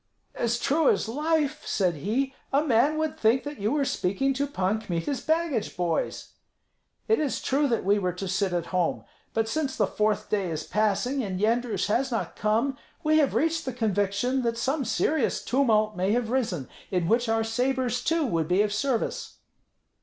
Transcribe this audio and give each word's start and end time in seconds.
"As 0.33 0.57
true 0.57 0.89
as 0.89 1.07
life," 1.07 1.61
said 1.63 1.93
he, 1.93 2.33
"a 2.51 2.63
man 2.63 2.97
would 2.97 3.19
think 3.19 3.43
that 3.43 3.59
you 3.59 3.71
were 3.71 3.85
speaking 3.85 4.33
to 4.33 4.47
Pan 4.47 4.81
Kmita's 4.81 5.21
baggage 5.21 5.77
boys. 5.77 6.29
It 7.07 7.19
is 7.19 7.39
true 7.39 7.67
that 7.67 7.85
we 7.85 7.99
were 7.99 8.13
to 8.13 8.27
sit 8.27 8.51
at 8.51 8.65
home; 8.73 9.03
but 9.35 9.47
since 9.47 9.75
the 9.77 9.85
fourth 9.85 10.27
day 10.27 10.49
is 10.49 10.63
passing 10.63 11.21
and 11.21 11.39
Yendrus 11.39 11.85
has 11.85 12.09
not 12.09 12.35
come, 12.35 12.79
we 13.03 13.19
have 13.19 13.35
reached 13.35 13.63
the 13.63 13.73
conviction 13.73 14.41
that 14.41 14.57
some 14.57 14.85
serious 14.85 15.39
tumult 15.45 15.95
may 15.95 16.13
have 16.13 16.31
risen, 16.31 16.67
in 16.89 17.07
which 17.07 17.29
our 17.29 17.43
sabres, 17.43 18.03
too, 18.03 18.25
would 18.25 18.47
be 18.47 18.63
of 18.63 18.73
service." 18.73 19.37